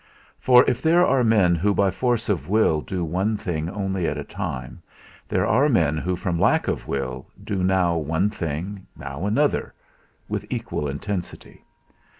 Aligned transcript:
For, 0.39 0.67
if 0.67 0.81
there 0.81 1.05
are 1.05 1.23
men 1.23 1.53
who 1.53 1.75
by 1.75 1.91
force 1.91 2.27
of 2.27 2.49
will 2.49 2.81
do 2.81 3.05
one 3.05 3.37
thing 3.37 3.69
only 3.69 4.07
at 4.07 4.17
a 4.17 4.23
time, 4.23 4.81
there 5.29 5.45
are 5.45 5.69
men 5.69 5.95
who 5.95 6.15
from 6.15 6.39
lack 6.39 6.67
of 6.67 6.87
will 6.87 7.27
do 7.43 7.63
now 7.63 7.95
one 7.97 8.31
thing, 8.31 8.87
now 8.97 9.27
another; 9.27 9.75
with 10.27 10.47
equal 10.49 10.87
intensity. 10.87 11.63